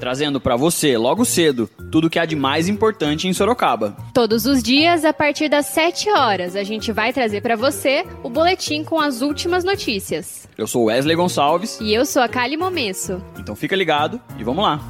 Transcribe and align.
trazendo 0.00 0.40
para 0.40 0.56
você, 0.56 0.96
logo 0.96 1.26
cedo, 1.26 1.68
tudo 1.92 2.06
o 2.06 2.10
que 2.10 2.18
há 2.18 2.24
de 2.24 2.34
mais 2.34 2.68
importante 2.68 3.28
em 3.28 3.34
Sorocaba. 3.34 3.94
Todos 4.14 4.46
os 4.46 4.62
dias, 4.62 5.04
a 5.04 5.12
partir 5.12 5.50
das 5.50 5.66
7 5.66 6.08
horas, 6.10 6.56
a 6.56 6.64
gente 6.64 6.90
vai 6.90 7.12
trazer 7.12 7.42
para 7.42 7.54
você 7.54 8.06
o 8.24 8.30
boletim 8.30 8.82
com 8.82 8.98
as 8.98 9.20
últimas 9.20 9.62
notícias. 9.62 10.48
Eu 10.56 10.66
sou 10.66 10.84
Wesley 10.84 11.14
Gonçalves. 11.14 11.78
E 11.80 11.92
eu 11.92 12.06
sou 12.06 12.22
a 12.22 12.28
Kali 12.28 12.56
Momesso. 12.56 13.22
Então 13.38 13.54
fica 13.54 13.76
ligado 13.76 14.18
e 14.38 14.42
vamos 14.42 14.64
lá. 14.64 14.88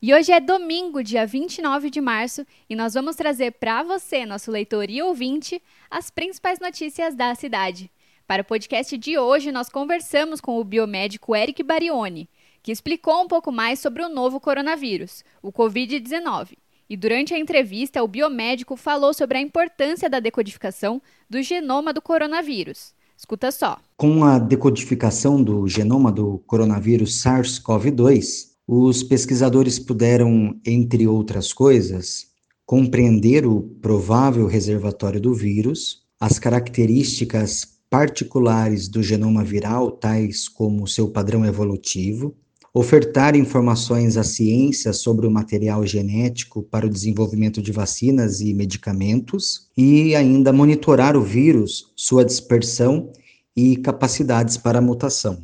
E 0.00 0.14
hoje 0.14 0.30
é 0.30 0.38
domingo, 0.38 1.02
dia 1.02 1.26
29 1.26 1.90
de 1.90 2.00
março, 2.00 2.46
e 2.70 2.76
nós 2.76 2.94
vamos 2.94 3.16
trazer 3.16 3.52
para 3.52 3.82
você, 3.82 4.24
nosso 4.24 4.52
leitor 4.52 4.88
e 4.88 5.02
ouvinte, 5.02 5.60
as 5.90 6.10
principais 6.10 6.60
notícias 6.60 7.16
da 7.16 7.34
cidade. 7.34 7.90
Para 8.26 8.42
o 8.42 8.44
podcast 8.44 8.96
de 8.96 9.18
hoje, 9.18 9.50
nós 9.50 9.68
conversamos 9.68 10.40
com 10.40 10.60
o 10.60 10.64
biomédico 10.64 11.34
Eric 11.34 11.62
Barioni, 11.62 12.28
que 12.64 12.72
explicou 12.72 13.22
um 13.22 13.28
pouco 13.28 13.52
mais 13.52 13.78
sobre 13.78 14.02
o 14.02 14.08
novo 14.08 14.40
coronavírus, 14.40 15.22
o 15.42 15.52
Covid-19. 15.52 16.54
E 16.88 16.96
durante 16.96 17.34
a 17.34 17.38
entrevista, 17.38 18.02
o 18.02 18.08
biomédico 18.08 18.74
falou 18.74 19.12
sobre 19.12 19.36
a 19.36 19.40
importância 19.42 20.08
da 20.08 20.18
decodificação 20.18 21.00
do 21.28 21.42
genoma 21.42 21.92
do 21.92 22.00
coronavírus. 22.00 22.94
Escuta 23.18 23.52
só. 23.52 23.78
Com 23.98 24.24
a 24.24 24.38
decodificação 24.38 25.42
do 25.42 25.68
genoma 25.68 26.10
do 26.10 26.38
coronavírus 26.46 27.22
SARS-CoV-2, 27.22 28.54
os 28.66 29.02
pesquisadores 29.02 29.78
puderam, 29.78 30.58
entre 30.64 31.06
outras 31.06 31.52
coisas, 31.52 32.28
compreender 32.64 33.46
o 33.46 33.60
provável 33.60 34.46
reservatório 34.46 35.20
do 35.20 35.34
vírus, 35.34 36.02
as 36.18 36.38
características 36.38 37.74
particulares 37.90 38.88
do 38.88 39.02
genoma 39.02 39.44
viral, 39.44 39.90
tais 39.90 40.48
como 40.48 40.88
seu 40.88 41.10
padrão 41.10 41.44
evolutivo, 41.44 42.34
ofertar 42.74 43.36
informações 43.36 44.16
à 44.16 44.24
ciência 44.24 44.92
sobre 44.92 45.28
o 45.28 45.30
material 45.30 45.86
genético 45.86 46.60
para 46.64 46.84
o 46.84 46.90
desenvolvimento 46.90 47.62
de 47.62 47.70
vacinas 47.70 48.40
e 48.40 48.52
medicamentos, 48.52 49.70
e 49.76 50.16
ainda 50.16 50.52
monitorar 50.52 51.16
o 51.16 51.22
vírus, 51.22 51.92
sua 51.94 52.24
dispersão 52.24 53.12
e 53.56 53.76
capacidades 53.76 54.56
para 54.56 54.80
mutação. 54.80 55.38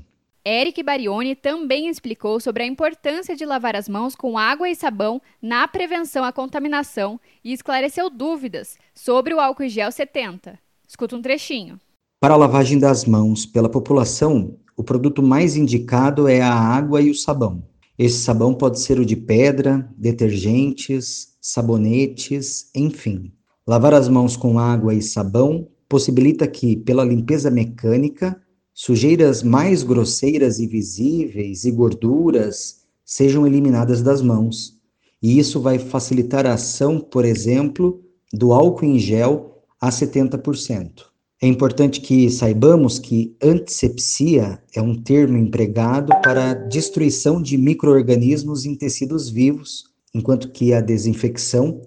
Eric 0.45 0.83
Barioni 0.83 1.36
também 1.36 1.89
explicou 1.89 2.41
sobre 2.41 2.64
a 2.64 2.67
importância 2.67 3.36
de 3.36 3.45
lavar 3.45 3.77
as 3.77 3.89
mãos 3.89 4.17
com 4.17 4.36
água 4.36 4.69
e 4.69 4.75
sabão 4.75 5.23
na 5.41 5.69
prevenção 5.69 6.25
à 6.25 6.33
contaminação 6.33 7.20
e 7.45 7.53
esclareceu 7.53 8.11
dúvidas 8.11 8.77
sobre 8.92 9.34
o 9.34 9.39
álcool 9.39 9.69
gel 9.69 9.92
70. 9.92 10.58
Escuta 10.89 11.14
um 11.14 11.23
trechinho. 11.23 11.78
Para 12.20 12.34
a 12.34 12.36
lavagem 12.36 12.78
das 12.78 13.06
mãos 13.06 13.47
pela 13.47 13.69
população, 13.69 14.58
o 14.81 14.83
produto 14.83 15.23
mais 15.23 15.56
indicado 15.56 16.27
é 16.27 16.41
a 16.41 16.55
água 16.55 17.03
e 17.03 17.11
o 17.11 17.14
sabão. 17.14 17.62
Esse 17.98 18.20
sabão 18.20 18.55
pode 18.55 18.81
ser 18.81 18.98
o 18.98 19.05
de 19.05 19.14
pedra, 19.14 19.86
detergentes, 19.95 21.34
sabonetes, 21.39 22.70
enfim. 22.75 23.31
Lavar 23.67 23.92
as 23.92 24.08
mãos 24.08 24.39
com 24.39 24.58
água 24.58 24.95
e 24.95 25.03
sabão 25.03 25.69
possibilita 25.86 26.47
que, 26.47 26.77
pela 26.77 27.05
limpeza 27.05 27.51
mecânica, 27.51 28.41
sujeiras 28.73 29.42
mais 29.42 29.83
grosseiras 29.83 30.58
e 30.58 30.67
visíveis 30.67 31.67
e 31.67 31.70
gorduras 31.70 32.77
sejam 33.05 33.47
eliminadas 33.47 34.01
das 34.01 34.23
mãos. 34.23 34.79
E 35.23 35.39
isso 35.39 35.61
vai 35.61 35.79
facilitar 35.79 36.47
a 36.47 36.55
ação, 36.55 36.98
por 36.98 37.27
exemplo, 37.27 38.01
do 38.33 38.55
álcool 38.55 38.86
em 38.86 38.98
gel 38.98 39.62
a 39.79 39.91
70%. 39.91 41.10
É 41.42 41.46
importante 41.46 42.02
que 42.02 42.28
saibamos 42.28 42.98
que 42.98 43.34
antisepsia 43.42 44.62
é 44.74 44.83
um 44.83 44.95
termo 44.95 45.39
empregado 45.39 46.12
para 46.20 46.52
destruição 46.52 47.40
de 47.40 47.56
microorganismos 47.56 48.67
em 48.67 48.74
tecidos 48.74 49.30
vivos, 49.30 49.84
enquanto 50.12 50.52
que 50.52 50.74
a 50.74 50.83
desinfecção 50.83 51.80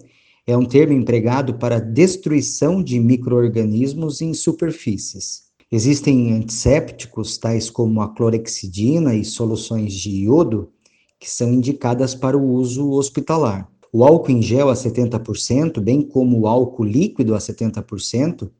é 0.44 0.56
um 0.56 0.64
termo 0.64 0.92
empregado 0.92 1.54
para 1.54 1.78
destruição 1.78 2.82
de 2.82 2.98
microorganismos 2.98 4.20
em 4.20 4.34
superfícies. 4.34 5.44
Existem 5.70 6.32
antissépticos 6.32 7.38
tais 7.38 7.70
como 7.70 8.02
a 8.02 8.12
clorexidina 8.12 9.14
e 9.14 9.24
soluções 9.24 9.94
de 9.94 10.10
iodo 10.24 10.72
que 11.20 11.30
são 11.30 11.52
indicadas 11.52 12.12
para 12.12 12.36
o 12.36 12.44
uso 12.44 12.90
hospitalar. 12.90 13.70
O 13.92 14.02
álcool 14.02 14.32
em 14.32 14.42
gel 14.42 14.68
a 14.68 14.74
70%, 14.74 15.80
bem 15.80 16.02
como 16.02 16.40
o 16.40 16.46
álcool 16.48 16.82
líquido 16.82 17.36
a 17.36 17.38
70%, 17.38 18.50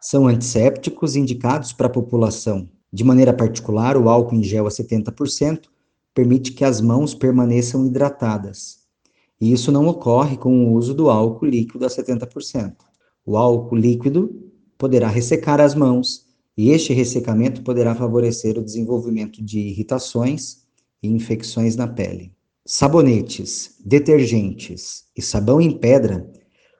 são 0.00 0.26
antissépticos 0.26 1.16
indicados 1.16 1.72
para 1.72 1.86
a 1.86 1.90
população. 1.90 2.68
De 2.92 3.04
maneira 3.04 3.32
particular, 3.32 3.96
o 3.96 4.08
álcool 4.08 4.36
em 4.36 4.42
gel 4.42 4.66
a 4.66 4.70
70% 4.70 5.62
permite 6.14 6.52
que 6.52 6.64
as 6.64 6.80
mãos 6.80 7.14
permaneçam 7.14 7.86
hidratadas. 7.86 8.78
E 9.40 9.52
isso 9.52 9.70
não 9.70 9.86
ocorre 9.86 10.36
com 10.36 10.66
o 10.66 10.72
uso 10.72 10.94
do 10.94 11.10
álcool 11.10 11.46
líquido 11.46 11.84
a 11.84 11.88
70%. 11.88 12.74
O 13.24 13.36
álcool 13.36 13.76
líquido 13.76 14.50
poderá 14.76 15.08
ressecar 15.08 15.60
as 15.60 15.74
mãos, 15.74 16.26
e 16.56 16.70
este 16.70 16.92
ressecamento 16.92 17.62
poderá 17.62 17.94
favorecer 17.94 18.58
o 18.58 18.64
desenvolvimento 18.64 19.42
de 19.42 19.60
irritações 19.60 20.64
e 21.02 21.08
infecções 21.08 21.76
na 21.76 21.86
pele. 21.86 22.32
Sabonetes, 22.66 23.76
detergentes 23.84 25.04
e 25.16 25.22
sabão 25.22 25.60
em 25.60 25.70
pedra 25.70 26.28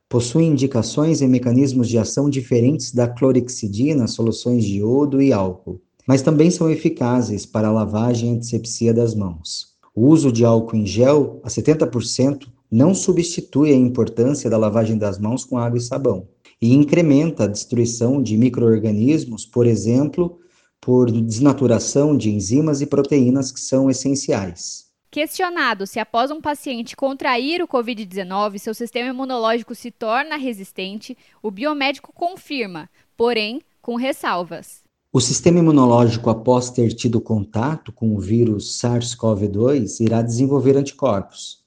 possuem 0.08 0.52
indicações 0.52 1.20
e 1.20 1.28
mecanismos 1.28 1.88
de 1.88 1.98
ação 1.98 2.30
diferentes 2.30 2.92
da 2.92 3.06
clorexidina, 3.06 4.06
soluções 4.06 4.64
de 4.64 4.78
iodo 4.78 5.20
e 5.20 5.32
álcool, 5.32 5.80
mas 6.06 6.22
também 6.22 6.50
são 6.50 6.70
eficazes 6.70 7.44
para 7.44 7.69
a 7.69 7.72
lavagem 7.72 8.30
e 8.30 8.36
antisepsia 8.36 8.94
das 8.94 9.14
mãos. 9.14 9.76
O 9.94 10.06
uso 10.06 10.32
de 10.32 10.44
álcool 10.44 10.76
em 10.76 10.86
gel 10.86 11.41
a 11.44 11.48
70% 11.48 12.46
não 12.70 12.94
substitui 12.94 13.72
a 13.72 13.76
importância 13.76 14.48
da 14.48 14.56
lavagem 14.56 14.96
das 14.96 15.19
mãos 15.19 15.44
com 15.44 15.58
água 15.58 15.78
e 15.78 15.82
sabão 15.82 16.26
e 16.60 16.75
incrementa 16.75 17.44
a 17.44 17.46
destruição 17.46 18.22
de 18.22 18.36
microorganismos, 18.36 19.46
por 19.46 19.66
exemplo, 19.66 20.38
por 20.80 21.10
desnaturação 21.10 22.16
de 22.16 22.30
enzimas 22.30 22.80
e 22.80 22.86
proteínas 22.86 23.52
que 23.52 23.60
são 23.60 23.90
essenciais. 23.90 24.88
Questionado 25.10 25.86
se 25.86 25.98
após 25.98 26.30
um 26.30 26.41
paciente 26.41 26.94
contrair 26.94 27.62
o 27.62 27.69
Covid-19 27.69 28.58
seu 28.58 28.74
sistema 28.74 29.08
imunológico 29.08 29.74
se 29.74 29.91
torna 29.91 30.36
resistente, 30.36 31.16
o 31.42 31.50
biomédico 31.50 32.12
confirma, 32.12 32.91
porém 33.16 33.62
com 33.80 33.96
ressalvas. 33.96 34.82
O 35.10 35.19
sistema 35.19 35.60
imunológico, 35.60 36.28
após 36.28 36.69
ter 36.69 36.92
tido 36.92 37.22
contato 37.22 37.91
com 37.91 38.14
o 38.14 38.20
vírus 38.20 38.78
SARS-CoV-2, 38.78 40.00
irá 40.00 40.20
desenvolver 40.20 40.76
anticorpos. 40.76 41.64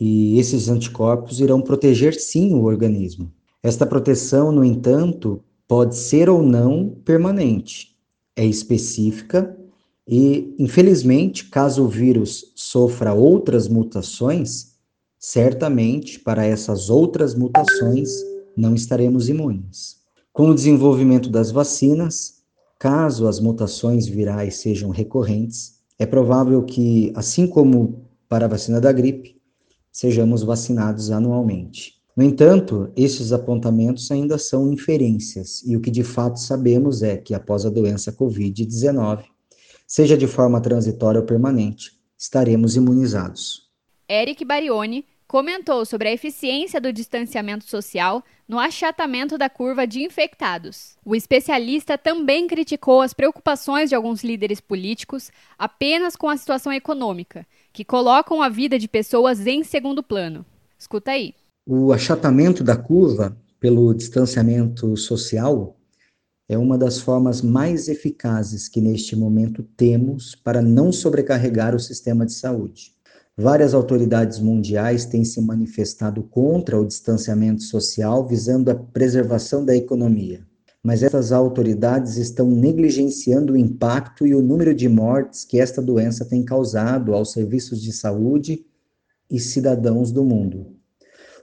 E 0.00 0.38
esses 0.38 0.70
anticorpos 0.70 1.40
irão 1.40 1.60
proteger 1.60 2.14
sim 2.14 2.54
o 2.54 2.64
organismo. 2.64 3.30
Esta 3.62 3.84
proteção, 3.84 4.50
no 4.50 4.64
entanto, 4.64 5.44
pode 5.66 5.94
ser 5.94 6.30
ou 6.30 6.42
não 6.42 6.88
permanente. 7.04 7.94
É 8.34 8.46
específica 8.46 9.54
e, 10.08 10.54
infelizmente, 10.58 11.44
caso 11.50 11.84
o 11.84 11.88
vírus 11.88 12.50
sofra 12.56 13.12
outras 13.12 13.68
mutações, 13.68 14.72
certamente 15.18 16.18
para 16.18 16.46
essas 16.46 16.88
outras 16.88 17.34
mutações 17.34 18.10
não 18.56 18.74
estaremos 18.74 19.28
imunes. 19.28 19.98
Com 20.32 20.48
o 20.48 20.54
desenvolvimento 20.54 21.28
das 21.28 21.50
vacinas, 21.50 22.38
caso 22.78 23.28
as 23.28 23.38
mutações 23.38 24.06
virais 24.06 24.56
sejam 24.56 24.88
recorrentes, 24.88 25.74
é 25.98 26.06
provável 26.06 26.62
que, 26.62 27.12
assim 27.14 27.46
como 27.46 28.06
para 28.28 28.46
a 28.46 28.48
vacina 28.48 28.80
da 28.80 28.92
gripe, 28.92 29.36
sejamos 29.92 30.42
vacinados 30.42 31.10
anualmente. 31.10 31.94
No 32.16 32.24
entanto, 32.24 32.90
esses 32.96 33.30
apontamentos 33.30 34.10
ainda 34.10 34.38
são 34.38 34.72
inferências, 34.72 35.62
e 35.66 35.76
o 35.76 35.80
que 35.80 35.90
de 35.90 36.02
fato 36.02 36.40
sabemos 36.40 37.02
é 37.02 37.16
que 37.16 37.34
após 37.34 37.66
a 37.66 37.70
doença 37.70 38.10
Covid-19, 38.12 39.24
seja 39.88 40.18
de 40.18 40.26
forma 40.26 40.60
transitória 40.60 41.18
ou 41.18 41.26
permanente, 41.26 41.92
estaremos 42.16 42.76
imunizados. 42.76 43.66
Eric 44.06 44.44
Barioni 44.44 45.06
comentou 45.26 45.84
sobre 45.84 46.08
a 46.08 46.12
eficiência 46.12 46.80
do 46.80 46.92
distanciamento 46.92 47.64
social 47.64 48.22
no 48.46 48.58
achatamento 48.58 49.38
da 49.38 49.48
curva 49.48 49.86
de 49.86 50.02
infectados. 50.02 50.96
O 51.04 51.14
especialista 51.14 51.96
também 51.96 52.46
criticou 52.46 53.00
as 53.00 53.14
preocupações 53.14 53.88
de 53.88 53.94
alguns 53.94 54.22
líderes 54.22 54.60
políticos 54.60 55.30
apenas 55.58 56.16
com 56.16 56.28
a 56.28 56.36
situação 56.36 56.72
econômica, 56.72 57.46
que 57.72 57.84
colocam 57.84 58.42
a 58.42 58.48
vida 58.48 58.78
de 58.78 58.88
pessoas 58.88 59.46
em 59.46 59.64
segundo 59.64 60.02
plano. 60.02 60.44
Escuta 60.78 61.12
aí. 61.12 61.34
O 61.66 61.92
achatamento 61.92 62.62
da 62.62 62.76
curva 62.76 63.36
pelo 63.60 63.92
distanciamento 63.94 64.96
social 64.96 65.77
é 66.48 66.56
uma 66.56 66.78
das 66.78 66.98
formas 66.98 67.42
mais 67.42 67.88
eficazes 67.88 68.68
que 68.68 68.80
neste 68.80 69.14
momento 69.14 69.62
temos 69.76 70.34
para 70.34 70.62
não 70.62 70.90
sobrecarregar 70.90 71.74
o 71.74 71.80
sistema 71.80 72.24
de 72.24 72.32
saúde. 72.32 72.92
Várias 73.36 73.74
autoridades 73.74 74.38
mundiais 74.38 75.04
têm 75.04 75.24
se 75.24 75.40
manifestado 75.40 76.22
contra 76.22 76.80
o 76.80 76.86
distanciamento 76.86 77.62
social 77.62 78.26
visando 78.26 78.70
a 78.70 78.74
preservação 78.74 79.64
da 79.64 79.76
economia. 79.76 80.44
Mas 80.82 81.02
essas 81.02 81.32
autoridades 81.32 82.16
estão 82.16 82.50
negligenciando 82.50 83.52
o 83.52 83.56
impacto 83.56 84.26
e 84.26 84.34
o 84.34 84.42
número 84.42 84.74
de 84.74 84.88
mortes 84.88 85.44
que 85.44 85.60
esta 85.60 85.82
doença 85.82 86.24
tem 86.24 86.42
causado 86.42 87.14
aos 87.14 87.32
serviços 87.32 87.82
de 87.82 87.92
saúde 87.92 88.64
e 89.30 89.38
cidadãos 89.38 90.10
do 90.10 90.24
mundo. 90.24 90.74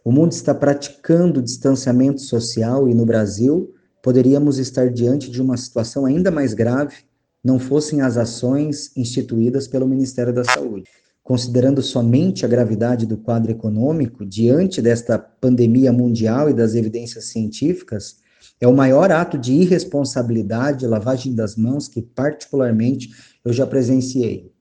O 0.04 0.12
mundo 0.12 0.32
está 0.32 0.54
praticando 0.54 1.42
distanciamento 1.42 2.22
social 2.22 2.90
e 2.90 2.94
no 2.94 3.06
Brasil 3.06 3.74
poderíamos 4.06 4.60
estar 4.60 4.92
diante 4.92 5.32
de 5.32 5.42
uma 5.42 5.58
situação 5.58 6.06
ainda 6.06 6.30
mais 6.30 6.54
grave 6.54 6.98
não 7.44 7.58
fossem 7.58 8.02
as 8.02 8.18
ações 8.18 8.96
instituídas 8.96 9.68
pelo 9.68 9.88
Ministério 9.88 10.32
da 10.32 10.44
Saúde. 10.44 10.86
Considerando 11.24 11.82
somente 11.82 12.46
a 12.46 12.48
gravidade 12.48 13.08
do 13.08 13.18
quadro 13.18 13.52
econômico, 13.52 14.24
diante 14.24 14.80
desta 14.80 15.18
pandemia 15.18 15.92
mundial 15.92 16.48
e 16.48 16.54
das 16.54 16.76
evidências 16.76 17.30
científicas, 17.30 18.18
é 18.62 18.68
o 18.68 18.76
maior 18.76 19.12
ato 19.12 19.40
de 19.40 19.54
irresponsabilidade, 19.54 20.86
lavagem 20.86 21.34
das 21.34 21.56
mãos 21.56 21.88
que, 21.88 22.00
particularmente, 22.00 23.10
eu 23.44 23.52
já 23.52 23.66
presenciei. 23.66 24.52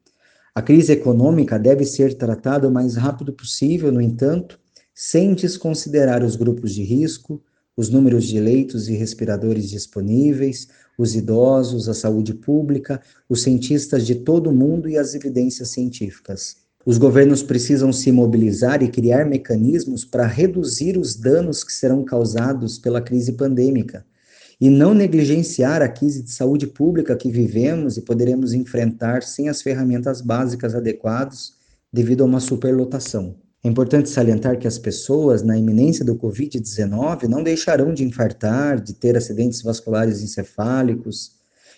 A 0.54 0.62
crise 0.62 0.92
econômica 0.92 1.58
deve 1.58 1.84
ser 1.84 2.14
tratada 2.14 2.66
o 2.66 2.72
mais 2.72 2.96
rápido 2.96 3.30
possível, 3.30 3.92
no 3.92 4.00
entanto, 4.00 4.58
sem 4.94 5.34
desconsiderar 5.34 6.24
os 6.24 6.34
grupos 6.34 6.72
de 6.72 6.82
risco, 6.82 7.42
os 7.76 7.88
números 7.88 8.24
de 8.24 8.38
leitos 8.38 8.88
e 8.88 8.94
respiradores 8.94 9.68
disponíveis, 9.68 10.68
os 10.96 11.14
idosos, 11.14 11.88
a 11.88 11.94
saúde 11.94 12.34
pública, 12.34 13.00
os 13.28 13.42
cientistas 13.42 14.06
de 14.06 14.14
todo 14.14 14.50
o 14.50 14.54
mundo 14.54 14.88
e 14.88 14.96
as 14.96 15.14
evidências 15.14 15.70
científicas. 15.70 16.56
Os 16.86 16.98
governos 16.98 17.42
precisam 17.42 17.92
se 17.92 18.12
mobilizar 18.12 18.82
e 18.82 18.88
criar 18.88 19.24
mecanismos 19.24 20.04
para 20.04 20.26
reduzir 20.26 20.98
os 20.98 21.16
danos 21.16 21.64
que 21.64 21.72
serão 21.72 22.04
causados 22.04 22.78
pela 22.78 23.00
crise 23.00 23.32
pandêmica 23.32 24.04
e 24.60 24.70
não 24.70 24.94
negligenciar 24.94 25.82
a 25.82 25.88
crise 25.88 26.22
de 26.22 26.30
saúde 26.30 26.66
pública 26.66 27.16
que 27.16 27.30
vivemos 27.30 27.96
e 27.96 28.02
poderemos 28.02 28.52
enfrentar 28.52 29.22
sem 29.22 29.48
as 29.48 29.62
ferramentas 29.62 30.20
básicas 30.20 30.74
adequadas 30.74 31.52
devido 31.92 32.22
a 32.22 32.26
uma 32.26 32.40
superlotação. 32.40 33.34
É 33.64 33.68
importante 33.68 34.10
salientar 34.10 34.58
que 34.58 34.68
as 34.68 34.78
pessoas, 34.78 35.42
na 35.42 35.56
iminência 35.56 36.04
do 36.04 36.14
Covid-19, 36.16 37.22
não 37.22 37.42
deixarão 37.42 37.94
de 37.94 38.04
infartar, 38.04 38.78
de 38.78 38.92
ter 38.92 39.16
acidentes 39.16 39.62
vasculares 39.62 40.20
encefálicos. 40.20 41.32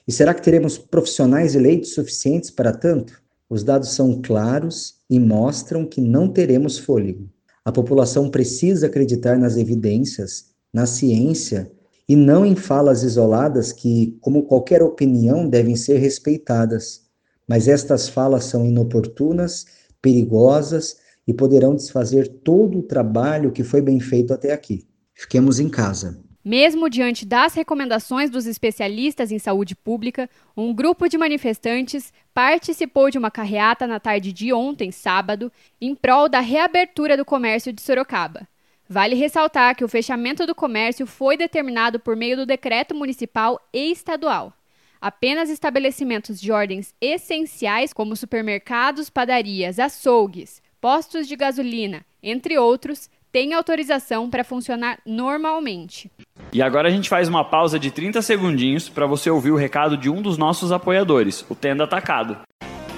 E 0.06 0.10
será 0.10 0.34
que 0.34 0.42
teremos 0.42 0.76
profissionais 0.76 1.54
eleitos 1.54 1.94
suficientes 1.94 2.50
para 2.50 2.72
tanto? 2.72 3.22
Os 3.48 3.62
dados 3.62 3.90
são 3.90 4.20
claros 4.20 4.96
e 5.08 5.20
mostram 5.20 5.86
que 5.86 6.00
não 6.00 6.28
teremos 6.28 6.76
fôlego. 6.76 7.30
A 7.64 7.70
população 7.70 8.28
precisa 8.30 8.86
acreditar 8.86 9.38
nas 9.38 9.56
evidências, 9.56 10.46
na 10.72 10.86
ciência 10.86 11.70
e 12.08 12.16
não 12.16 12.44
em 12.44 12.56
falas 12.56 13.04
isoladas 13.04 13.70
que, 13.72 14.18
como 14.20 14.42
qualquer 14.42 14.82
opinião, 14.82 15.48
devem 15.48 15.76
ser 15.76 15.98
respeitadas. 15.98 17.02
Mas 17.46 17.68
estas 17.68 18.08
falas 18.08 18.44
são 18.46 18.66
inoportunas, 18.66 19.66
perigosas 20.02 21.05
e 21.26 21.34
poderão 21.34 21.74
desfazer 21.74 22.28
todo 22.28 22.78
o 22.78 22.82
trabalho 22.82 23.52
que 23.52 23.64
foi 23.64 23.82
bem 23.82 23.98
feito 24.00 24.32
até 24.32 24.52
aqui. 24.52 24.86
Fiquemos 25.14 25.58
em 25.58 25.68
casa. 25.68 26.22
Mesmo 26.44 26.88
diante 26.88 27.26
das 27.26 27.54
recomendações 27.54 28.30
dos 28.30 28.46
especialistas 28.46 29.32
em 29.32 29.38
saúde 29.38 29.74
pública, 29.74 30.30
um 30.56 30.72
grupo 30.72 31.08
de 31.08 31.18
manifestantes 31.18 32.12
participou 32.32 33.10
de 33.10 33.18
uma 33.18 33.32
carreata 33.32 33.84
na 33.84 33.98
tarde 33.98 34.32
de 34.32 34.52
ontem, 34.52 34.92
sábado, 34.92 35.50
em 35.80 35.92
prol 35.92 36.28
da 36.28 36.38
reabertura 36.38 37.16
do 37.16 37.24
comércio 37.24 37.72
de 37.72 37.82
Sorocaba. 37.82 38.46
Vale 38.88 39.16
ressaltar 39.16 39.74
que 39.74 39.84
o 39.84 39.88
fechamento 39.88 40.46
do 40.46 40.54
comércio 40.54 41.04
foi 41.04 41.36
determinado 41.36 41.98
por 41.98 42.14
meio 42.14 42.36
do 42.36 42.46
decreto 42.46 42.94
municipal 42.94 43.60
e 43.72 43.90
estadual. 43.90 44.52
Apenas 45.00 45.50
estabelecimentos 45.50 46.40
de 46.40 46.52
ordens 46.52 46.94
essenciais, 47.00 47.92
como 47.92 48.14
supermercados, 48.14 49.10
padarias, 49.10 49.80
açougues, 49.80 50.62
postos 50.86 51.26
de 51.26 51.34
gasolina, 51.34 52.06
entre 52.22 52.56
outros, 52.56 53.10
têm 53.32 53.54
autorização 53.54 54.30
para 54.30 54.44
funcionar 54.44 55.00
normalmente. 55.04 56.08
E 56.52 56.62
agora 56.62 56.86
a 56.86 56.92
gente 56.92 57.08
faz 57.08 57.28
uma 57.28 57.44
pausa 57.44 57.76
de 57.76 57.90
30 57.90 58.22
segundinhos 58.22 58.88
para 58.88 59.04
você 59.04 59.28
ouvir 59.28 59.50
o 59.50 59.56
recado 59.56 59.96
de 59.96 60.08
um 60.08 60.22
dos 60.22 60.38
nossos 60.38 60.70
apoiadores, 60.70 61.44
o 61.50 61.56
Tenda 61.56 61.82
Atacado. 61.82 62.45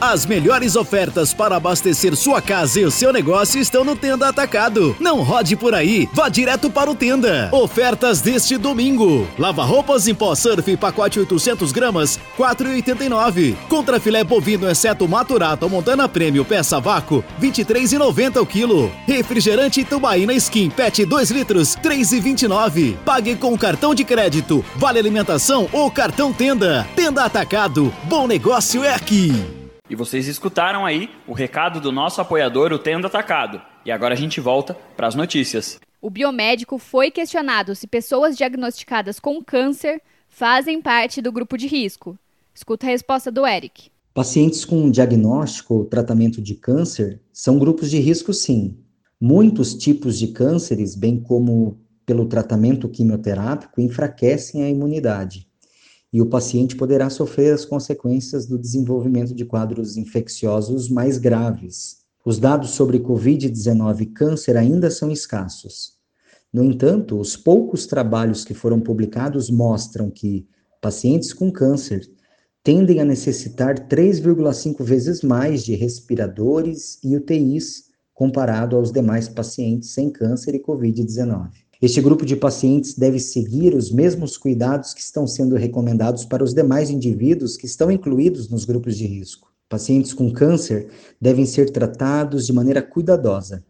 As 0.00 0.24
melhores 0.24 0.76
ofertas 0.76 1.34
para 1.34 1.56
abastecer 1.56 2.14
sua 2.14 2.40
casa 2.40 2.78
e 2.78 2.84
o 2.84 2.90
seu 2.90 3.12
negócio 3.12 3.60
estão 3.60 3.84
no 3.84 3.96
Tenda 3.96 4.28
Atacado. 4.28 4.96
Não 5.00 5.22
rode 5.22 5.56
por 5.56 5.74
aí, 5.74 6.08
vá 6.12 6.28
direto 6.28 6.70
para 6.70 6.88
o 6.88 6.94
Tenda. 6.94 7.48
Ofertas 7.52 8.20
deste 8.20 8.56
domingo. 8.56 9.26
Lava 9.36 9.64
roupas 9.64 10.06
em 10.06 10.14
pó 10.14 10.36
surf, 10.36 10.76
pacote 10.76 11.18
800 11.18 11.72
gramas, 11.72 12.18
4,89. 12.38 13.56
Contra 13.68 13.98
filé 13.98 14.22
bovino, 14.22 14.70
exceto 14.70 15.08
maturato 15.08 15.64
ou 15.64 15.70
montana 15.70 16.08
prêmio, 16.08 16.44
peça 16.44 16.78
vácuo, 16.78 17.24
23,90 17.42 18.40
o 18.40 18.46
quilo. 18.46 18.92
Refrigerante 19.04 19.82
tubaína 19.82 20.32
skin, 20.34 20.70
pet 20.70 21.04
2 21.04 21.30
litros, 21.32 21.76
3,29. 21.76 22.96
Pague 23.04 23.34
com 23.34 23.58
cartão 23.58 23.92
de 23.96 24.04
crédito, 24.04 24.64
vale 24.76 25.00
alimentação 25.00 25.68
ou 25.72 25.90
cartão 25.90 26.32
Tenda. 26.32 26.86
Tenda 26.94 27.24
Atacado, 27.24 27.92
bom 28.04 28.28
negócio 28.28 28.84
é 28.84 28.94
aqui. 28.94 29.57
E 29.90 29.94
vocês 29.94 30.28
escutaram 30.28 30.84
aí 30.84 31.08
o 31.26 31.32
recado 31.32 31.80
do 31.80 31.90
nosso 31.90 32.20
apoiador, 32.20 32.72
o 32.72 32.78
Tendo 32.78 33.06
Atacado. 33.06 33.60
E 33.86 33.90
agora 33.90 34.12
a 34.12 34.16
gente 34.16 34.38
volta 34.38 34.74
para 34.96 35.06
as 35.06 35.14
notícias. 35.14 35.80
O 36.00 36.10
biomédico 36.10 36.78
foi 36.78 37.10
questionado 37.10 37.74
se 37.74 37.86
pessoas 37.86 38.36
diagnosticadas 38.36 39.18
com 39.18 39.42
câncer 39.42 40.02
fazem 40.28 40.82
parte 40.82 41.22
do 41.22 41.32
grupo 41.32 41.56
de 41.56 41.66
risco. 41.66 42.18
Escuta 42.54 42.86
a 42.86 42.90
resposta 42.90 43.32
do 43.32 43.46
Eric. 43.46 43.90
Pacientes 44.12 44.64
com 44.64 44.90
diagnóstico 44.90 45.74
ou 45.74 45.84
tratamento 45.86 46.42
de 46.42 46.54
câncer 46.54 47.20
são 47.32 47.58
grupos 47.58 47.90
de 47.90 47.98
risco, 47.98 48.34
sim. 48.34 48.76
Muitos 49.18 49.74
tipos 49.74 50.18
de 50.18 50.28
cânceres, 50.28 50.94
bem 50.94 51.18
como 51.18 51.80
pelo 52.04 52.26
tratamento 52.26 52.88
quimioterápico, 52.88 53.80
enfraquecem 53.80 54.62
a 54.62 54.68
imunidade 54.68 55.47
e 56.12 56.22
o 56.22 56.26
paciente 56.26 56.76
poderá 56.76 57.10
sofrer 57.10 57.52
as 57.52 57.64
consequências 57.64 58.46
do 58.46 58.58
desenvolvimento 58.58 59.34
de 59.34 59.44
quadros 59.44 59.96
infecciosos 59.96 60.88
mais 60.88 61.18
graves. 61.18 61.98
Os 62.24 62.38
dados 62.38 62.70
sobre 62.70 62.98
Covid-19 62.98 64.00
e 64.00 64.06
câncer 64.06 64.56
ainda 64.56 64.90
são 64.90 65.10
escassos. 65.10 65.98
No 66.52 66.64
entanto, 66.64 67.18
os 67.18 67.36
poucos 67.36 67.86
trabalhos 67.86 68.44
que 68.44 68.54
foram 68.54 68.80
publicados 68.80 69.50
mostram 69.50 70.10
que 70.10 70.46
pacientes 70.80 71.32
com 71.32 71.52
câncer 71.52 72.08
tendem 72.64 73.00
a 73.00 73.04
necessitar 73.04 73.88
3,5 73.88 74.82
vezes 74.82 75.22
mais 75.22 75.64
de 75.64 75.74
respiradores 75.74 76.98
e 77.04 77.16
UTIs 77.16 77.84
comparado 78.14 78.76
aos 78.76 78.90
demais 78.90 79.28
pacientes 79.28 79.90
sem 79.90 80.10
câncer 80.10 80.54
e 80.54 80.62
Covid-19. 80.62 81.50
Este 81.80 82.00
grupo 82.00 82.26
de 82.26 82.34
pacientes 82.34 82.94
deve 82.94 83.20
seguir 83.20 83.72
os 83.72 83.92
mesmos 83.92 84.36
cuidados 84.36 84.92
que 84.92 85.00
estão 85.00 85.28
sendo 85.28 85.54
recomendados 85.54 86.24
para 86.24 86.42
os 86.42 86.52
demais 86.52 86.90
indivíduos 86.90 87.56
que 87.56 87.66
estão 87.66 87.88
incluídos 87.88 88.48
nos 88.48 88.64
grupos 88.64 88.96
de 88.96 89.06
risco. 89.06 89.52
Pacientes 89.68 90.12
com 90.12 90.32
câncer 90.32 90.88
devem 91.20 91.46
ser 91.46 91.70
tratados 91.70 92.46
de 92.46 92.52
maneira 92.52 92.82
cuidadosa. 92.82 93.62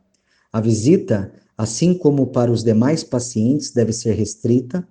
A 0.51 0.59
visita, 0.59 1.31
assim 1.57 1.93
como 1.93 2.29
para 2.29 2.51
os 2.51 2.65
demais 2.65 3.05
pacientes, 3.05 3.73
deve 3.73 3.93
ser 3.93 4.13
restrita 4.15 4.89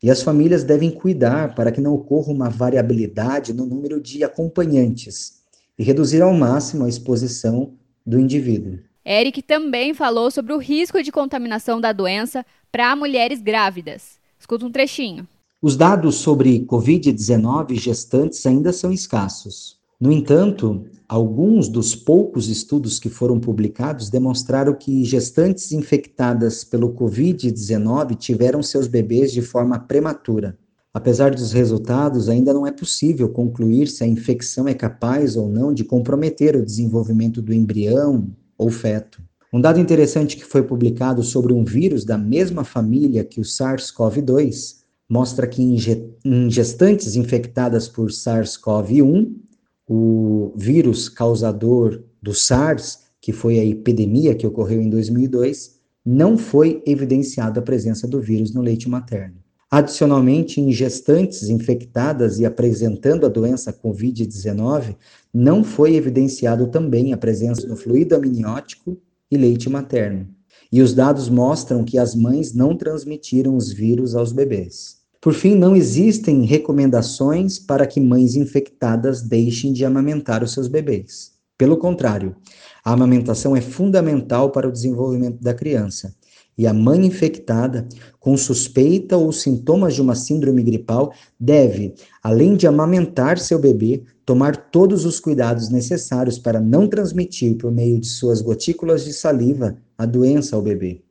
e 0.00 0.08
as 0.08 0.22
famílias 0.22 0.62
devem 0.62 0.92
cuidar 0.92 1.56
para 1.56 1.72
que 1.72 1.80
não 1.80 1.94
ocorra 1.94 2.32
uma 2.32 2.48
variabilidade 2.48 3.52
no 3.52 3.66
número 3.66 4.00
de 4.00 4.22
acompanhantes 4.22 5.42
e 5.76 5.82
reduzir 5.82 6.22
ao 6.22 6.32
máximo 6.32 6.84
a 6.84 6.88
exposição 6.88 7.72
do 8.06 8.20
indivíduo. 8.20 8.78
Eric 9.04 9.42
também 9.42 9.92
falou 9.92 10.30
sobre 10.30 10.52
o 10.52 10.58
risco 10.58 11.02
de 11.02 11.10
contaminação 11.10 11.80
da 11.80 11.92
doença 11.92 12.46
para 12.70 12.94
mulheres 12.94 13.42
grávidas. 13.42 14.18
Escuta 14.38 14.64
um 14.64 14.70
trechinho. 14.70 15.26
Os 15.60 15.76
dados 15.76 16.16
sobre 16.16 16.64
Covid-19 16.66 17.74
gestantes 17.78 18.44
ainda 18.46 18.72
são 18.72 18.92
escassos. 18.92 19.80
No 20.00 20.10
entanto, 20.10 20.84
alguns 21.08 21.68
dos 21.68 21.94
poucos 21.94 22.48
estudos 22.48 22.98
que 22.98 23.08
foram 23.08 23.38
publicados 23.38 24.10
demonstraram 24.10 24.74
que 24.74 25.04
gestantes 25.04 25.70
infectadas 25.70 26.64
pelo 26.64 26.92
Covid-19 26.92 28.16
tiveram 28.16 28.62
seus 28.62 28.88
bebês 28.88 29.32
de 29.32 29.42
forma 29.42 29.78
prematura. 29.78 30.58
Apesar 30.94 31.30
dos 31.30 31.52
resultados, 31.52 32.28
ainda 32.28 32.52
não 32.52 32.66
é 32.66 32.72
possível 32.72 33.28
concluir 33.28 33.86
se 33.86 34.04
a 34.04 34.06
infecção 34.06 34.68
é 34.68 34.74
capaz 34.74 35.36
ou 35.36 35.48
não 35.48 35.72
de 35.72 35.84
comprometer 35.84 36.56
o 36.56 36.64
desenvolvimento 36.64 37.40
do 37.40 37.54
embrião 37.54 38.28
ou 38.62 38.70
feto. 38.70 39.22
Um 39.52 39.60
dado 39.60 39.78
interessante 39.78 40.36
que 40.36 40.44
foi 40.44 40.62
publicado 40.62 41.22
sobre 41.22 41.52
um 41.52 41.64
vírus 41.64 42.04
da 42.04 42.16
mesma 42.16 42.64
família 42.64 43.24
que 43.24 43.40
o 43.40 43.44
SARS-CoV-2 43.44 44.82
mostra 45.08 45.46
que 45.46 45.62
em 45.62 46.48
gestantes 46.48 47.16
infectadas 47.16 47.86
por 47.86 48.08
SARS-CoV-1, 48.10 49.34
o 49.86 50.54
vírus 50.56 51.08
causador 51.10 52.02
do 52.22 52.32
SARS, 52.32 53.00
que 53.20 53.32
foi 53.32 53.58
a 53.58 53.64
epidemia 53.64 54.34
que 54.34 54.46
ocorreu 54.46 54.80
em 54.80 54.88
2002, 54.88 55.78
não 56.04 56.38
foi 56.38 56.82
evidenciada 56.86 57.60
a 57.60 57.62
presença 57.62 58.08
do 58.08 58.20
vírus 58.22 58.54
no 58.54 58.62
leite 58.62 58.88
materno. 58.88 59.41
Adicionalmente, 59.72 60.60
em 60.60 60.70
gestantes 60.70 61.48
infectadas 61.48 62.38
e 62.38 62.44
apresentando 62.44 63.24
a 63.24 63.28
doença 63.30 63.72
COVID-19, 63.72 64.94
não 65.32 65.64
foi 65.64 65.94
evidenciado 65.94 66.66
também 66.66 67.14
a 67.14 67.16
presença 67.16 67.66
do 67.66 67.74
fluido 67.74 68.14
amniótico 68.14 68.98
e 69.30 69.36
leite 69.38 69.70
materno. 69.70 70.28
E 70.70 70.82
os 70.82 70.92
dados 70.92 71.30
mostram 71.30 71.84
que 71.84 71.96
as 71.96 72.14
mães 72.14 72.52
não 72.52 72.76
transmitiram 72.76 73.56
os 73.56 73.72
vírus 73.72 74.14
aos 74.14 74.30
bebês. 74.30 74.98
Por 75.18 75.32
fim, 75.32 75.54
não 75.54 75.74
existem 75.74 76.44
recomendações 76.44 77.58
para 77.58 77.86
que 77.86 77.98
mães 77.98 78.36
infectadas 78.36 79.22
deixem 79.22 79.72
de 79.72 79.86
amamentar 79.86 80.44
os 80.44 80.52
seus 80.52 80.68
bebês. 80.68 81.32
Pelo 81.56 81.78
contrário, 81.78 82.36
a 82.84 82.92
amamentação 82.92 83.56
é 83.56 83.62
fundamental 83.62 84.50
para 84.50 84.68
o 84.68 84.72
desenvolvimento 84.72 85.42
da 85.42 85.54
criança 85.54 86.14
e 86.56 86.66
a 86.66 86.72
mãe 86.72 87.06
infectada, 87.06 87.88
com 88.20 88.36
suspeita 88.36 89.16
ou 89.16 89.32
sintomas 89.32 89.94
de 89.94 90.02
uma 90.02 90.14
síndrome 90.14 90.62
gripal, 90.62 91.12
deve, 91.38 91.94
além 92.22 92.56
de 92.56 92.66
amamentar 92.66 93.38
seu 93.38 93.58
bebê, 93.58 94.02
tomar 94.24 94.56
todos 94.70 95.04
os 95.04 95.18
cuidados 95.18 95.68
necessários 95.70 96.38
para 96.38 96.60
não 96.60 96.86
transmitir 96.86 97.56
por 97.56 97.72
meio 97.72 97.98
de 97.98 98.06
suas 98.06 98.40
gotículas 98.40 99.04
de 99.04 99.12
saliva 99.12 99.76
a 99.96 100.06
doença 100.06 100.54
ao 100.54 100.62
bebê. 100.62 101.02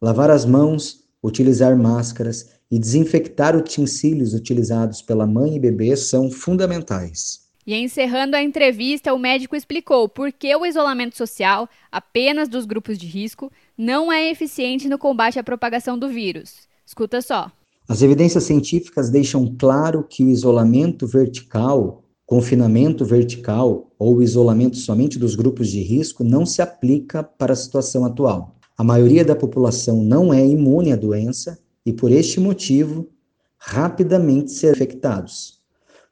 Lavar 0.00 0.30
as 0.30 0.44
mãos, 0.44 1.04
utilizar 1.22 1.76
máscaras 1.76 2.50
e 2.70 2.78
desinfectar 2.78 3.56
utensílios 3.56 4.34
utilizados 4.34 5.02
pela 5.02 5.26
mãe 5.26 5.56
e 5.56 5.60
bebê 5.60 5.96
são 5.96 6.30
fundamentais. 6.30 7.48
E 7.66 7.74
encerrando 7.74 8.34
a 8.34 8.42
entrevista, 8.42 9.12
o 9.12 9.18
médico 9.18 9.54
explicou 9.54 10.08
por 10.08 10.32
que 10.32 10.56
o 10.56 10.64
isolamento 10.64 11.16
social, 11.18 11.68
apenas 11.92 12.48
dos 12.48 12.64
grupos 12.64 12.96
de 12.96 13.06
risco, 13.06 13.52
não 13.78 14.10
é 14.10 14.28
eficiente 14.28 14.88
no 14.88 14.98
combate 14.98 15.38
à 15.38 15.44
propagação 15.44 15.96
do 15.96 16.08
vírus. 16.08 16.66
Escuta 16.84 17.22
só. 17.22 17.52
As 17.88 18.02
evidências 18.02 18.42
científicas 18.42 19.08
deixam 19.08 19.54
claro 19.56 20.02
que 20.02 20.24
o 20.24 20.28
isolamento 20.28 21.06
vertical, 21.06 22.02
confinamento 22.26 23.04
vertical 23.04 23.92
ou 23.96 24.20
isolamento 24.20 24.76
somente 24.76 25.16
dos 25.16 25.36
grupos 25.36 25.68
de 25.68 25.80
risco 25.80 26.24
não 26.24 26.44
se 26.44 26.60
aplica 26.60 27.22
para 27.22 27.52
a 27.52 27.56
situação 27.56 28.04
atual. 28.04 28.56
A 28.76 28.82
maioria 28.82 29.24
da 29.24 29.36
população 29.36 30.02
não 30.02 30.34
é 30.34 30.44
imune 30.44 30.92
à 30.92 30.96
doença 30.96 31.58
e, 31.86 31.92
por 31.92 32.10
este 32.10 32.40
motivo, 32.40 33.08
rapidamente 33.56 34.50
serão 34.50 34.74
infectados. 34.74 35.58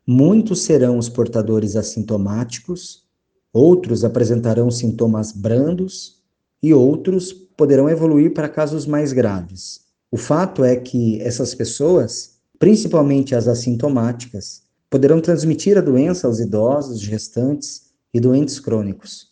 Muitos 0.06 0.62
serão 0.62 0.98
os 0.98 1.08
portadores 1.08 1.74
assintomáticos, 1.74 3.04
outros 3.52 4.04
apresentarão 4.04 4.70
sintomas 4.70 5.32
brandos 5.32 6.22
e 6.62 6.72
outros 6.72 7.45
poderão 7.56 7.88
evoluir 7.88 8.34
para 8.34 8.48
casos 8.48 8.86
mais 8.86 9.12
graves. 9.12 9.80
O 10.10 10.16
fato 10.16 10.62
é 10.62 10.76
que 10.76 11.20
essas 11.22 11.54
pessoas, 11.54 12.36
principalmente 12.58 13.34
as 13.34 13.48
assintomáticas, 13.48 14.62
poderão 14.88 15.20
transmitir 15.20 15.76
a 15.76 15.80
doença 15.80 16.26
aos 16.26 16.38
idosos, 16.38 17.00
gestantes 17.00 17.82
e 18.14 18.20
doentes 18.20 18.60
crônicos. 18.60 19.28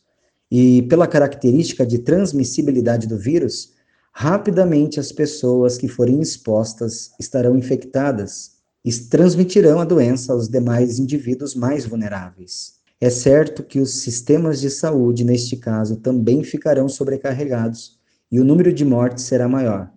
E 0.51 0.83
pela 0.83 1.07
característica 1.07 1.87
de 1.87 1.99
transmissibilidade 1.99 3.07
do 3.07 3.17
vírus, 3.19 3.73
rapidamente 4.13 5.01
as 5.01 5.11
pessoas 5.11 5.77
que 5.77 5.89
forem 5.89 6.21
expostas 6.21 7.13
estarão 7.19 7.57
infectadas 7.57 8.53
e 8.85 8.93
transmitirão 8.93 9.81
a 9.81 9.85
doença 9.85 10.33
aos 10.33 10.49
demais 10.49 10.99
indivíduos 10.99 11.55
mais 11.55 11.87
vulneráveis. 11.87 12.75
É 13.01 13.11
certo 13.11 13.63
que 13.63 13.81
os 13.81 14.01
sistemas 14.01 14.61
de 14.61 14.71
saúde, 14.71 15.25
neste 15.25 15.57
caso, 15.57 15.97
também 15.97 16.45
ficarão 16.45 16.89
sobrecarregados 16.89 17.99
e 18.35 18.41
o 18.41 18.45
número 18.45 18.73
de 18.73 18.85
mortes 18.85 19.27
será 19.27 19.49
maior. 19.49 19.89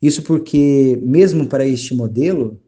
Isso 0.00 0.22
porque, 0.22 0.98
mesmo 1.02 1.46
para 1.46 1.66
este 1.66 1.94
modelo, 1.94 2.58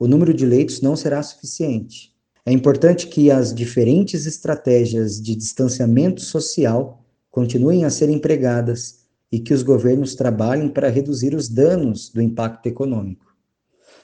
o 0.00 0.08
número 0.08 0.34
de 0.34 0.44
leitos 0.44 0.80
não 0.80 0.96
será 0.96 1.22
suficiente. 1.22 2.12
É 2.44 2.50
importante 2.50 3.06
que 3.06 3.30
as 3.30 3.54
diferentes 3.54 4.26
estratégias 4.26 5.22
de 5.22 5.36
distanciamento 5.36 6.22
social 6.22 7.06
continuem 7.30 7.84
a 7.84 7.90
ser 7.90 8.10
empregadas 8.10 9.04
e 9.30 9.38
que 9.38 9.54
os 9.54 9.62
governos 9.62 10.16
trabalhem 10.16 10.68
para 10.68 10.88
reduzir 10.88 11.36
os 11.36 11.48
danos 11.48 12.10
do 12.10 12.20
impacto 12.20 12.66
econômico. 12.66 13.26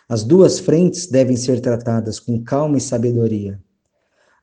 As 0.09 0.23
duas 0.23 0.61
frentes 0.61 1.09
devem 1.09 1.37
ser 1.37 1.59
tratadas 1.61 2.21
com 2.21 2.41
calma 2.45 2.79
e 2.79 2.81
sabedoria. 2.81 3.61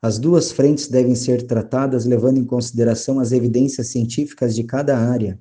As 0.02 0.20
duas 0.20 0.52
frentes 0.52 0.90
devem 0.90 1.16
ser 1.16 1.48
tratadas 1.48 2.04
levando 2.04 2.38
em 2.38 2.44
consideração 2.44 3.18
as 3.18 3.32
evidências 3.32 3.88
científicas 3.88 4.54
de 4.54 4.66
cada 4.66 4.98
área. 4.98 5.40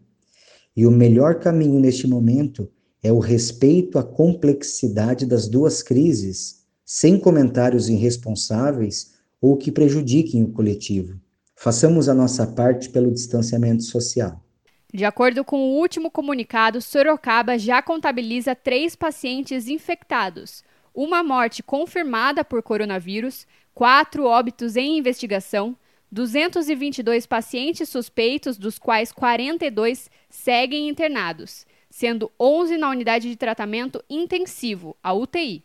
E 0.77 0.87
o 0.87 0.91
melhor 0.91 1.37
caminho 1.37 1.81
neste 1.81 2.07
momento 2.07 2.71
é 3.03 3.11
o 3.11 3.19
respeito 3.19 3.99
à 3.99 4.05
complexidade 4.05 5.25
das 5.25 5.49
duas 5.49 5.83
crises, 5.83 6.67
sem 6.85 7.19
comentários 7.19 7.89
irresponsáveis 7.89 9.15
ou 9.41 9.57
que 9.57 9.73
prejudiquem 9.73 10.43
o 10.43 10.53
coletivo. 10.53 11.19
Façamos 11.55 12.09
a 12.09 12.15
nossa 12.15 12.47
parte 12.47 12.91
pelo 12.91 13.11
distanciamento 13.11 13.83
social. 13.85 14.43
De 14.93 15.05
acordo 15.05 15.45
com 15.45 15.59
o 15.59 15.79
último 15.79 16.11
comunicado, 16.11 16.81
Sorocaba 16.81 17.59
já 17.59 17.81
contabiliza 17.83 18.55
três 18.55 18.95
pacientes 18.95 19.69
infectados, 19.69 20.63
uma 20.95 21.23
morte 21.23 21.63
confirmada 21.63 22.45
por 22.45 22.63
coronavírus, 22.63 23.47
quatro 23.75 24.25
óbitos 24.25 24.77
em 24.77 24.99
investigação, 24.99 25.77
222 26.17 27.27
pacientes 27.27 27.91
suspeitos, 27.91 28.57
dos 28.57 28.79
quais 28.79 29.13
42 29.13 30.11
seguem 30.31 30.89
internados, 30.89 31.67
sendo 31.91 32.33
11 32.41 32.79
na 32.79 32.89
unidade 32.89 33.29
de 33.29 33.37
tratamento 33.37 34.03
intensivo, 34.09 34.97
a 35.03 35.13
UTI, 35.13 35.63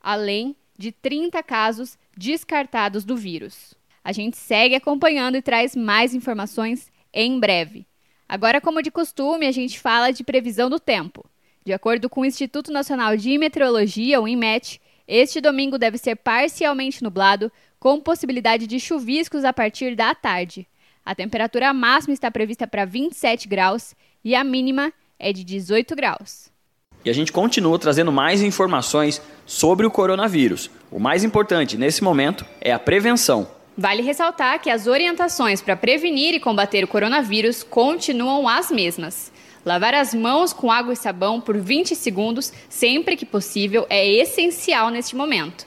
além 0.00 0.54
de 0.78 0.92
30 0.92 1.42
casos 1.42 1.98
descartados 2.16 3.04
do 3.04 3.16
vírus. 3.16 3.74
A 4.04 4.12
gente 4.12 4.36
segue 4.36 4.76
acompanhando 4.76 5.36
e 5.36 5.42
traz 5.42 5.74
mais 5.74 6.14
informações 6.14 6.92
em 7.12 7.40
breve. 7.40 7.84
Agora, 8.28 8.60
como 8.60 8.80
de 8.80 8.92
costume, 8.92 9.48
a 9.48 9.52
gente 9.52 9.80
fala 9.80 10.12
de 10.12 10.22
previsão 10.22 10.70
do 10.70 10.78
tempo. 10.78 11.28
De 11.64 11.72
acordo 11.72 12.08
com 12.08 12.20
o 12.20 12.24
Instituto 12.24 12.70
Nacional 12.70 13.16
de 13.16 13.36
Meteorologia, 13.36 14.20
o 14.20 14.28
INMET, 14.28 14.80
este 15.08 15.40
domingo 15.40 15.76
deve 15.76 15.98
ser 15.98 16.14
parcialmente 16.16 17.02
nublado, 17.02 17.50
com 17.78 18.00
possibilidade 18.00 18.66
de 18.66 18.80
chuviscos 18.80 19.44
a 19.44 19.52
partir 19.52 19.94
da 19.94 20.14
tarde. 20.14 20.66
A 21.04 21.14
temperatura 21.14 21.72
máxima 21.72 22.12
está 22.12 22.30
prevista 22.30 22.66
para 22.66 22.84
27 22.84 23.48
graus 23.48 23.94
e 24.24 24.34
a 24.34 24.44
mínima 24.44 24.92
é 25.18 25.32
de 25.32 25.42
18 25.44 25.96
graus. 25.96 26.50
E 27.04 27.10
a 27.10 27.12
gente 27.12 27.32
continua 27.32 27.78
trazendo 27.78 28.12
mais 28.12 28.42
informações 28.42 29.22
sobre 29.46 29.86
o 29.86 29.90
coronavírus. 29.90 30.70
O 30.90 30.98
mais 30.98 31.24
importante 31.24 31.78
nesse 31.78 32.02
momento 32.02 32.44
é 32.60 32.72
a 32.72 32.78
prevenção. 32.78 33.48
Vale 33.76 34.02
ressaltar 34.02 34.60
que 34.60 34.68
as 34.68 34.88
orientações 34.88 35.62
para 35.62 35.76
prevenir 35.76 36.34
e 36.34 36.40
combater 36.40 36.82
o 36.82 36.88
coronavírus 36.88 37.62
continuam 37.62 38.48
as 38.48 38.70
mesmas. 38.70 39.32
Lavar 39.64 39.94
as 39.94 40.12
mãos 40.12 40.52
com 40.52 40.70
água 40.70 40.92
e 40.92 40.96
sabão 40.96 41.40
por 41.40 41.56
20 41.56 41.94
segundos, 41.94 42.52
sempre 42.68 43.16
que 43.16 43.24
possível, 43.24 43.86
é 43.88 44.06
essencial 44.06 44.90
neste 44.90 45.14
momento. 45.14 45.66